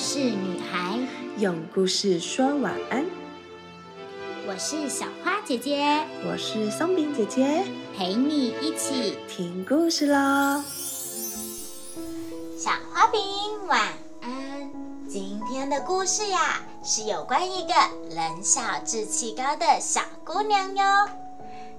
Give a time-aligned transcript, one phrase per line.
[0.00, 0.98] 事女孩，
[1.36, 3.04] 用故事说晚安。
[4.48, 5.84] 我是小花姐姐，
[6.24, 7.62] 我是松饼姐姐，
[7.94, 10.64] 陪你一起听故事喽。
[12.56, 13.20] 小花饼
[13.68, 13.78] 晚
[14.22, 14.70] 安。
[15.06, 17.74] 今天的故事呀，是有关一个
[18.08, 20.84] 人小志气高的小姑娘哟。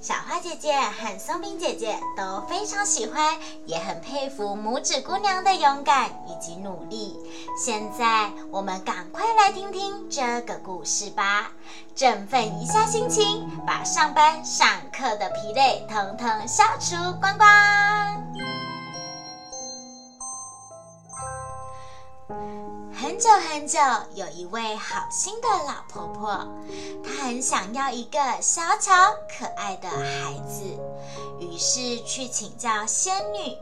[0.00, 3.36] 小花姐姐和松饼姐姐都非常喜欢，
[3.66, 7.18] 也很佩服拇指姑娘的勇敢以及努力。
[7.60, 11.50] 现在我们赶快来听听这个故事吧，
[11.96, 18.27] 振奋一下心情，把上班上课的疲累统统消除光光。
[22.28, 23.78] 很久很久，
[24.14, 26.46] 有一位好心的老婆婆，
[27.02, 28.92] 她很想要一个小巧
[29.38, 30.62] 可爱的孩子，
[31.40, 33.56] 于是去请教仙女。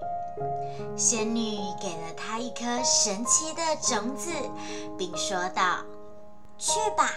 [0.96, 4.30] 仙女给了她一颗神奇的种子，
[4.98, 5.78] 并说道
[6.58, 7.10] ：“去吧，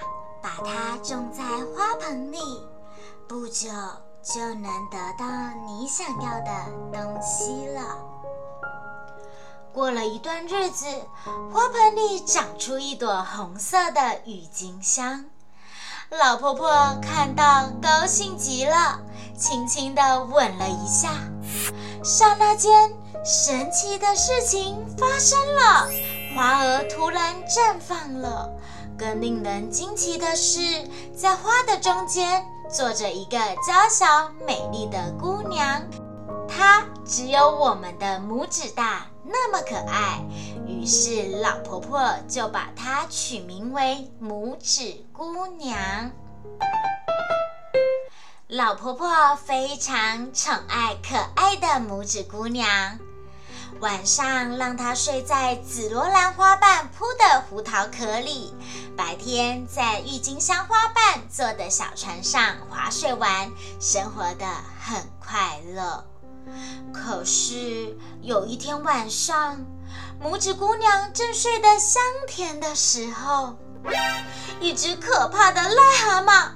[0.44, 2.38] 把它种在花盆里，
[3.28, 3.70] 不久
[4.22, 5.26] 就能得到
[5.66, 6.52] 你想要的
[6.94, 7.98] 东西了。”
[9.80, 10.86] 过了一段日子，
[11.54, 15.24] 花盆里长出一朵红色的郁金香。
[16.10, 16.70] 老婆婆
[17.02, 19.00] 看到，高兴极了，
[19.38, 21.12] 轻轻地吻了一下。
[22.04, 22.92] 刹那间，
[23.24, 25.88] 神奇的事情发生了，
[26.36, 28.50] 花儿突然绽放了。
[28.98, 30.60] 更令人惊奇的是，
[31.16, 35.82] 在花的中间坐着一个娇小美丽的姑娘，
[36.50, 39.06] 她只有我们的拇指大。
[39.32, 40.24] 那么可爱，
[40.68, 46.12] 于是老婆婆就把它取名为拇指姑娘。
[48.48, 52.98] 老婆婆非常宠爱可爱的拇指姑娘，
[53.80, 58.56] 晚上让她睡在紫罗兰花瓣铺的胡桃壳里，
[58.98, 64.48] 白天在郁金香花瓣做的小船上划水玩，生活的
[64.80, 66.09] 很快乐。
[66.94, 69.58] 可是有一天晚上，
[70.24, 73.56] 拇指姑娘正睡得香甜的时候，
[74.60, 76.50] 一只可怕的癞蛤蟆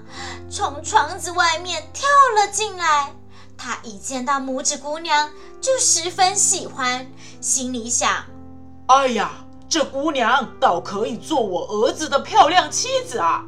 [0.49, 3.13] 从窗子外面跳了进来。
[3.57, 5.29] 它一见到拇指姑娘
[5.61, 7.07] 就十分喜欢，
[7.39, 8.25] 心里想
[8.87, 9.31] ：“哎呀，
[9.69, 13.45] 这姑娘倒可以做我儿子的漂亮妻子啊！”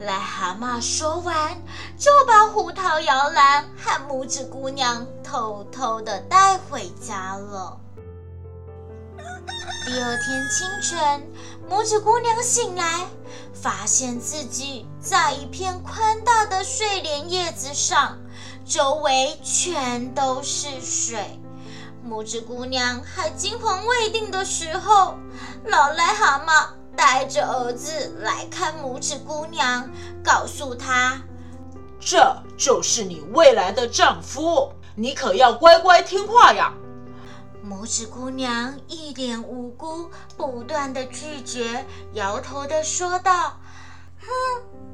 [0.00, 1.62] 癞蛤蟆说完，
[1.96, 7.80] 就把胡桃摇篮和拇指姑娘偷偷的带回家了。
[9.86, 11.26] 第二天清晨，
[11.70, 13.06] 拇指姑娘醒来，
[13.54, 18.18] 发现自己在一片宽大的睡莲叶子上，
[18.66, 21.40] 周围全都是水。
[22.06, 25.14] 拇指姑娘还惊魂未定的时候，
[25.64, 26.66] 老癞蛤蟆。
[26.94, 29.88] 带着儿子来看拇指姑娘，
[30.22, 31.22] 告诉她
[31.98, 36.72] ：“这就是你未来的丈夫，你可要乖乖听话呀。”
[37.64, 43.56] 拇指姑娘一脸无辜，不断的拒绝，摇头的说道
[44.20, 44.28] ：“哼，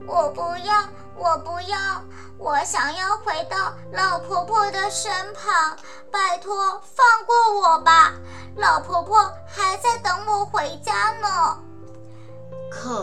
[0.07, 2.03] 我不要，我不要，
[2.37, 5.77] 我想要回到老婆婆的身旁，
[6.13, 6.55] 拜托
[6.95, 8.13] 放过我吧，
[8.57, 11.59] 老婆婆还在等我回家呢。”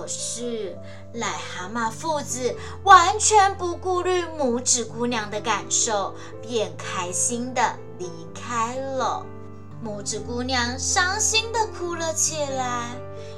[0.06, 0.78] 可是，
[1.16, 9.26] 癞蛤蟆父子完全不顾虑拇指姑娘的感受，便开心的离开了。
[9.84, 12.92] 拇指姑娘伤心的哭了起来，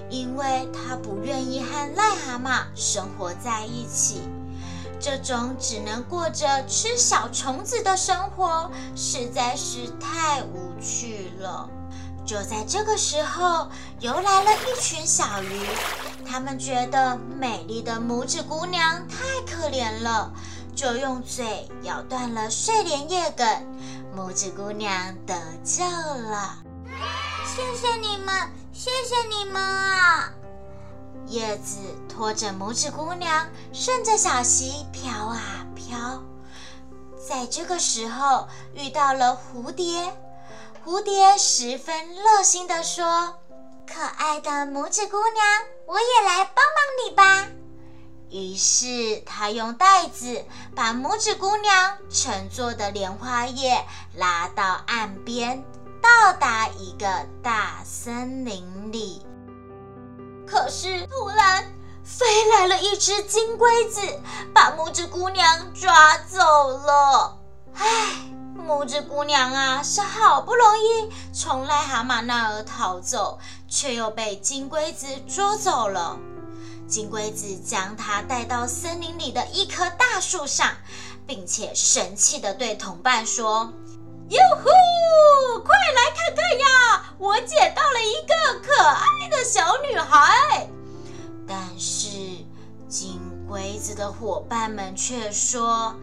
[0.09, 4.23] 因为她不愿意和癞蛤蟆生活在一起。
[4.99, 11.69] 这种只能过着吃小虫子的生活，实在是太无趣了。
[12.27, 13.69] 就在这个时候，
[14.01, 15.65] 游来了一群小鱼。
[16.29, 20.33] 他们觉得美丽的拇指姑娘太可怜了，
[20.75, 23.47] 就用嘴咬断了睡莲叶梗，
[24.13, 26.57] 拇指姑娘得救了。
[27.45, 30.29] 谢谢你们，谢谢你们啊！
[31.27, 31.77] 叶子
[32.09, 35.39] 拖着拇指姑娘，顺着小溪飘啊
[35.73, 36.21] 飘。
[37.25, 40.13] 在这个时候，遇到了蝴蝶。
[40.87, 43.35] 蝴蝶十分热心地说
[43.85, 45.45] ：“可爱的拇指姑娘，
[45.85, 47.45] 我也来帮帮你吧。”
[48.31, 53.85] 于是，他用袋子把拇指姑娘乘坐的莲花叶
[54.15, 55.61] 拉到岸边，
[56.01, 59.25] 到达一个大森林里。
[60.47, 61.65] 可是，突然
[62.05, 64.01] 飞来了一只金龟子，
[64.53, 66.39] 把拇指姑娘抓走
[66.77, 67.39] 了。
[67.73, 68.26] 唉。
[68.77, 76.19] 拇指姑娘啊，是好不容易从癞蛤蟆那儿逃走，却又被金龟子捉走了。
[76.87, 80.73] 金龟子将她带到森林里的一棵大树上，
[81.25, 83.73] 并且神气地对同伴说
[84.29, 90.69] ：“哟呼，快来看看呀，我捡到了一个可爱的小女孩。”
[91.49, 92.09] 但是
[92.87, 93.19] 金
[93.49, 95.95] 龟子的伙伴们却说：“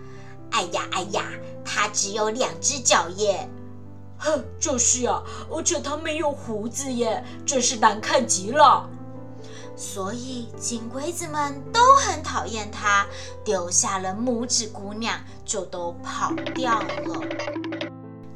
[0.55, 1.25] 哎呀哎呀！”
[1.67, 3.49] 它只有两只脚耶，
[4.19, 8.89] 哼，就是啊，而且它没有胡子耶，真是难看极了。
[9.77, 13.07] 所以金龟子们都很讨厌它，
[13.45, 16.89] 丢下了拇指姑娘就都跑掉了。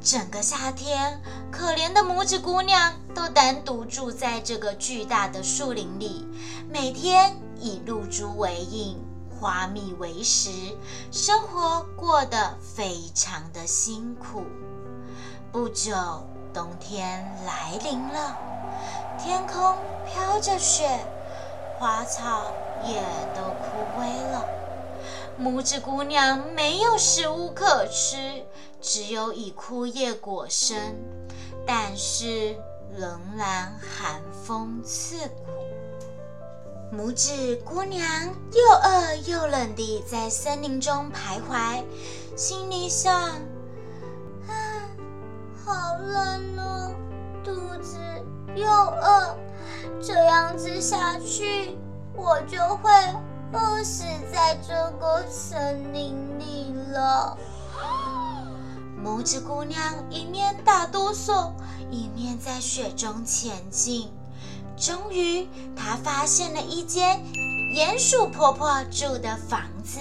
[0.01, 1.21] 整个夏天，
[1.53, 6.27] 可怜的拇指姑娘都单独住在这个巨大的树林里，
[6.69, 8.97] 每天以露珠为饮。
[9.41, 10.51] 花蜜为食，
[11.13, 14.45] 生活过得非常的辛苦。
[15.53, 15.95] 不久，
[16.53, 18.37] 冬天来临了，
[19.19, 19.77] 天空
[20.07, 20.89] 飘着雪，
[21.79, 22.53] 花草
[22.85, 23.01] 也
[23.35, 24.45] 都枯萎了。
[25.41, 28.45] 拇指姑娘没有食物可吃，
[28.81, 30.97] 只有以枯叶裹身，
[31.65, 32.57] 但是
[32.97, 35.68] 仍然寒风刺骨。
[36.91, 38.03] 拇指姑娘
[38.53, 41.85] 又饿又冷地在森林中徘徊，
[42.35, 43.13] 心里想
[44.49, 44.53] ：“啊，
[45.65, 46.95] 好冷哦，
[47.45, 47.53] 肚
[47.83, 47.99] 子
[48.55, 49.37] 又饿，
[50.01, 51.77] 这样子下去，
[52.15, 52.91] 我就会
[53.53, 57.37] 饿死在这个森林里了。”
[59.05, 59.79] 拇指姑娘
[60.11, 61.53] 一面打哆嗦，
[61.91, 64.11] 一面在雪中前进。
[64.79, 67.21] 终于，他发现了一间
[67.75, 69.99] 鼹鼠婆婆住的房子。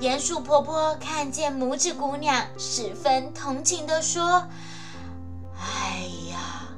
[0.00, 4.46] 鼹鼠婆婆看见拇指姑娘，十分同情地说
[5.56, 6.68] ：“哎呀，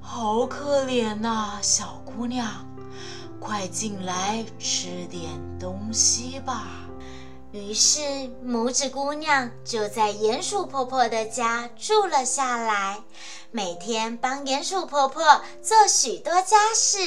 [0.00, 2.66] 好可怜呐，小姑娘，
[3.38, 6.66] 快进来吃点东西吧。”
[7.54, 8.00] 于是，
[8.44, 13.04] 拇指姑娘就在鼹鼠婆婆的家住了下来，
[13.52, 16.98] 每天帮鼹鼠婆婆做许多家事，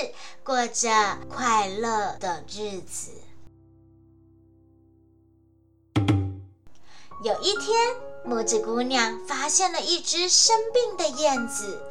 [0.45, 3.11] 过着快乐的日子。
[7.25, 7.95] 有一天，
[8.29, 11.81] 拇指姑娘发现了一只生病的燕子，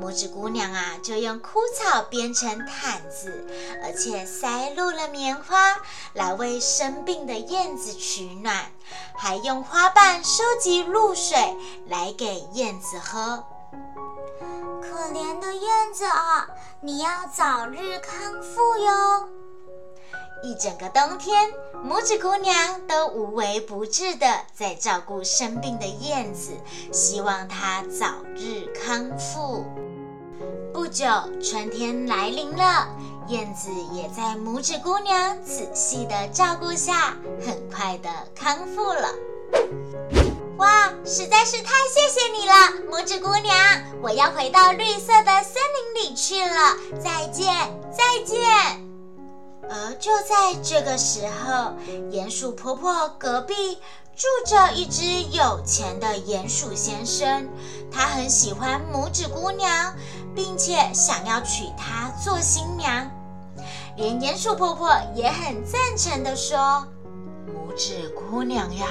[0.00, 3.46] 拇指姑娘啊，就用枯草编成毯子，
[3.84, 5.76] 而且塞入了棉花，
[6.12, 8.72] 来为生病的燕子取暖，
[9.16, 11.56] 还用花瓣收集露水
[11.86, 13.44] 来给燕子喝。
[14.82, 16.48] 可怜的燕子啊，
[16.80, 19.28] 你要早日康复哟。
[20.44, 21.50] 一整个冬天，
[21.82, 26.52] 拇指姑娘都无微不至的在照顾生病的燕子，
[26.92, 28.06] 希望它早
[28.36, 29.64] 日康复。
[30.74, 31.06] 不久，
[31.42, 32.86] 春天来临了，
[33.28, 39.08] 燕子也在拇指姑娘仔细的照顾下，很快的康复了。
[40.58, 42.54] 哇，实在是太谢谢你了，
[42.90, 43.56] 拇指姑娘！
[44.02, 45.54] 我要回到绿色的森
[45.94, 47.46] 林里去了，再见，
[47.90, 48.83] 再见。
[49.70, 51.72] 而就在这个时候，
[52.10, 53.54] 鼹鼠婆婆隔壁
[54.16, 57.48] 住着一只有钱的鼹鼠先生，
[57.90, 59.94] 他很喜欢拇指姑娘，
[60.34, 63.10] 并且想要娶她做新娘。
[63.96, 66.86] 连鼹鼠婆婆也很赞成的说
[67.48, 68.86] ：“拇指姑娘呀，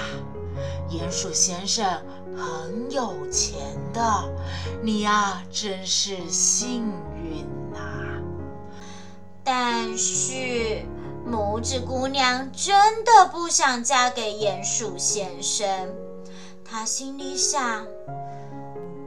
[0.90, 1.86] 鼹鼠先生
[2.36, 3.58] 很有钱
[3.94, 4.24] 的，
[4.82, 7.46] 你呀真是幸运。”
[9.44, 10.86] 但是，
[11.28, 15.68] 拇指姑娘真的不想嫁给鼹鼠先生。
[16.64, 17.86] 她心里想：“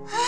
[0.07, 0.19] 唉，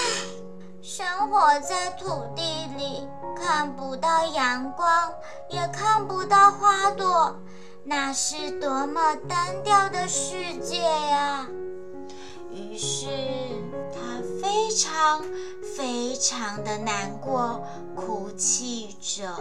[0.80, 2.42] 生活在土地
[2.76, 5.12] 里，看不到阳光，
[5.50, 7.36] 也看不到花朵，
[7.84, 11.46] 那是多么单调的世界呀！”
[12.50, 13.06] 于是，
[13.92, 14.00] 她
[14.40, 15.22] 非常
[15.76, 17.62] 非常的难过，
[17.94, 19.36] 哭泣着。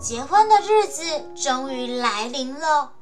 [0.00, 1.02] 结婚的日子
[1.34, 2.92] 终于来临了，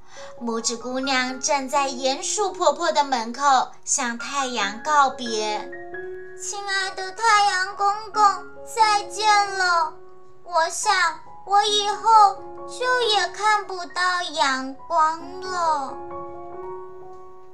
[0.41, 5.71] 拇指姑娘站在鼹鼠婆婆的门口，向太阳告别
[6.41, 8.23] ：“亲爱的太阳公公，
[8.65, 9.27] 再见
[9.59, 9.93] 了！
[10.45, 10.95] 我想
[11.45, 12.37] 我以后
[12.67, 15.93] 就也看不到阳光了。”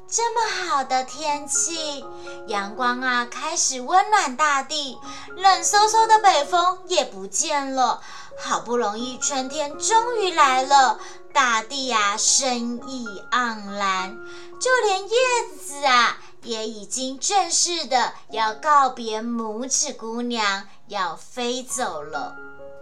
[0.09, 2.05] 这么好的天气，
[2.47, 4.99] 阳光啊开始温暖大地，
[5.37, 8.03] 冷飕飕的北风也不见了。
[8.39, 10.99] 好不容易春天终于来了，
[11.33, 14.17] 大地啊生意盎然，
[14.61, 15.17] 就连叶
[15.65, 22.37] 子啊也已经正式的要告别拇指姑娘，要飞走了。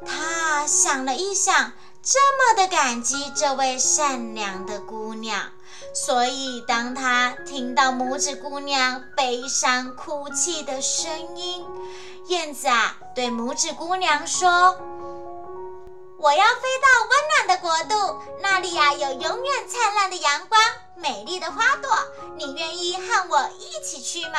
[0.07, 5.51] 他想了一想，这么的感激这位善良的姑娘，
[5.95, 11.67] 所以当他听到拇指姑娘悲伤哭泣的声音，
[12.29, 14.79] 燕子啊对拇指姑娘说。
[16.23, 20.61] 我要飞到温暖的国度，那里呀有永远灿烂的阳光、
[20.95, 21.91] 美丽的花朵。
[22.37, 24.39] 你愿意和我一起去吗？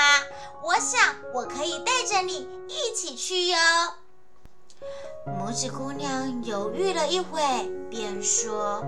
[0.61, 3.57] 我想我可以带着你一起去哟。
[5.25, 7.41] 拇指姑娘犹豫了一会，
[7.89, 8.83] 便说：“，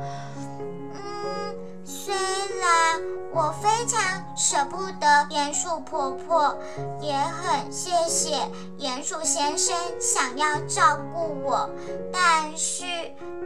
[2.05, 6.53] 虽然我非常舍不得鼹鼠婆婆，
[7.00, 8.38] 也很谢谢
[8.77, 11.69] 鼹鼠先生想要照顾我，
[12.12, 12.83] 但是，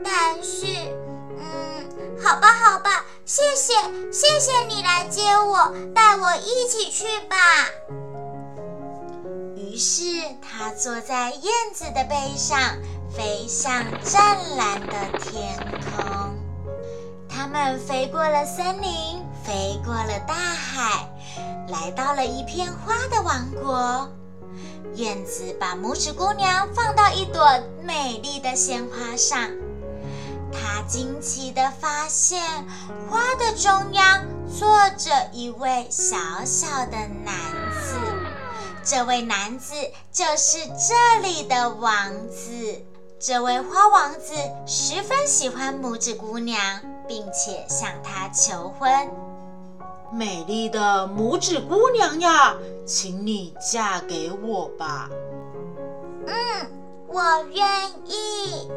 [0.04, 0.66] 但是，
[1.38, 1.88] 嗯，
[2.20, 3.76] 好吧，好吧，谢谢，
[4.12, 7.38] 谢谢你来接我，带我一起去吧。”
[9.56, 10.02] 于是，
[10.42, 12.60] 他坐在燕子的背上，
[13.16, 15.56] 飞向湛蓝的天
[15.96, 16.27] 空。
[17.38, 21.08] 他们飞过了森林，飞过了大海，
[21.68, 24.10] 来到了一片花的王国。
[24.96, 27.48] 燕子把拇指姑娘放到一朵
[27.84, 29.52] 美丽的鲜花上，
[30.52, 32.42] 她惊奇地发现，
[33.08, 34.26] 花的中央
[34.60, 37.36] 坐着一位小小的男
[37.84, 38.00] 子。
[38.84, 39.76] 这位男子
[40.12, 42.84] 就是这里的王子。
[43.20, 44.34] 这位花王子
[44.66, 46.62] 十分喜欢拇指姑娘，
[47.08, 49.10] 并且向她求婚。
[50.12, 55.10] 美丽的拇指姑娘呀，请你嫁给我吧。
[56.28, 56.72] 嗯，
[57.08, 58.70] 我愿意。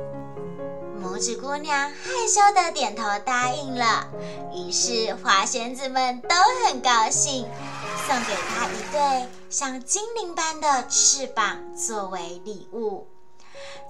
[1.02, 1.94] 拇指姑娘害
[2.28, 4.08] 羞的点头答应了。
[4.52, 6.34] 于是花仙子们都
[6.66, 7.46] 很高兴。
[8.06, 13.06] 送给她一对像精灵般的翅膀作为礼物，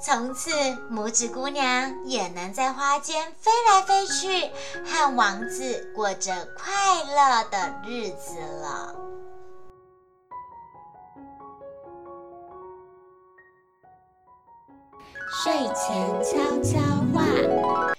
[0.01, 0.51] 从此
[0.91, 4.51] 拇指姑娘也能在花间飞来飞去，
[4.85, 6.73] 和王子过着快
[7.05, 8.97] 乐的日子了。
[15.43, 16.81] 睡前悄悄
[17.13, 17.95] 话。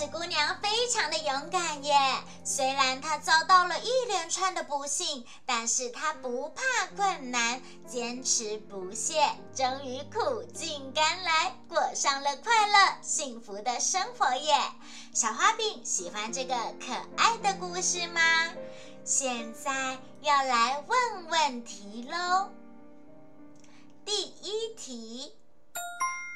[0.00, 1.94] 拇指姑娘非常的勇敢耶，
[2.42, 6.62] 虽然她遭到了一连串的不幸，但是她不怕
[6.96, 9.22] 困难，坚持不懈，
[9.54, 14.54] 终于苦尽甘来，过上了快乐幸福的生活耶。
[15.12, 18.22] 小花饼喜欢这个可爱的故事吗？
[19.04, 22.48] 现在要来问问题喽。
[24.06, 25.34] 第一题。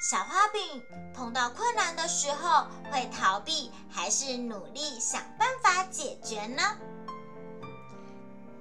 [0.06, 0.82] 小花饼
[1.14, 6.62] 碰到困难的时候会逃避，还是努力想办法解决呢？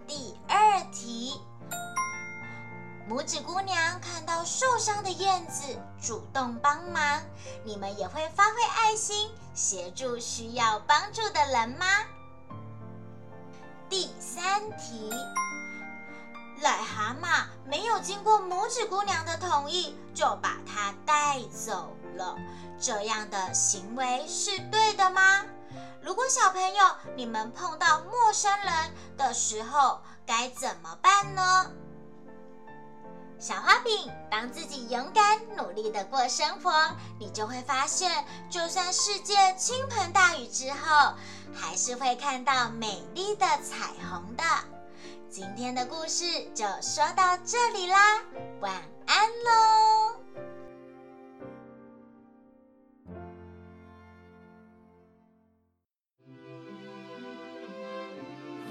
[0.08, 1.38] 第二题，
[3.10, 7.22] 拇指姑娘看到受伤的燕子，主动帮忙，
[7.66, 11.86] 你们也会发挥爱心，协助需要帮助的人吗？
[13.90, 15.12] 第三题。
[16.64, 22.38] 癞蛤蟆没有经过拇指姑娘的同意就把它带走了，
[22.80, 25.44] 这样的行为是对的吗？
[26.02, 26.86] 如果小朋友
[27.18, 31.70] 你们碰到陌生人的时候该怎么办呢？
[33.38, 36.72] 小花饼，当自己勇敢努力的过生活，
[37.20, 41.14] 你就会发现，就算世界倾盆大雨之后，
[41.54, 44.44] 还是会看到美丽的彩虹的。
[45.36, 48.22] 今天的故事就说到这里啦，
[48.60, 48.72] 晚
[49.08, 50.22] 安喽！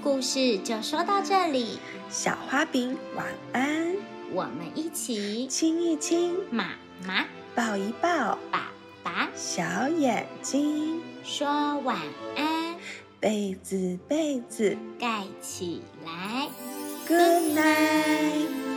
[0.01, 1.79] 故事就说到这里，
[2.09, 3.93] 小花饼晚安。
[4.31, 8.71] 我们一起亲一亲妈妈，抱一抱爸
[9.03, 11.97] 爸，小眼睛说晚
[12.37, 12.62] 安。
[13.23, 16.49] 被子被子盖起来
[17.07, 18.72] ，Good night。